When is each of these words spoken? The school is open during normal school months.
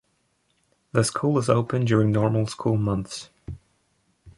The 0.93 1.03
school 1.03 1.37
is 1.37 1.47
open 1.47 1.85
during 1.85 2.11
normal 2.11 2.47
school 2.47 2.75
months. 2.75 3.29